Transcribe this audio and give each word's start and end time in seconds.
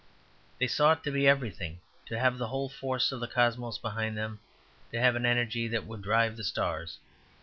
They 0.57 0.65
sought 0.65 1.03
to 1.03 1.11
be 1.11 1.27
everything, 1.27 1.79
to 2.07 2.17
have 2.17 2.39
the 2.39 2.47
whole 2.47 2.69
force 2.69 3.11
of 3.11 3.19
the 3.19 3.27
cosmos 3.27 3.77
behind 3.77 4.17
them, 4.17 4.39
to 4.91 4.99
have 4.99 5.15
an 5.15 5.27
energy 5.27 5.67
that 5.67 5.85
would 5.85 6.01
drive 6.01 6.37
the 6.37 6.43
stars. 6.43 6.97